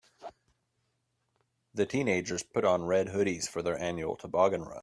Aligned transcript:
The 1.75 1.85
teenagers 1.85 2.41
put 2.41 2.65
on 2.65 2.83
red 2.87 3.09
hoodies 3.09 3.47
for 3.47 3.61
their 3.61 3.77
annual 3.77 4.15
toboggan 4.17 4.63
run. 4.63 4.79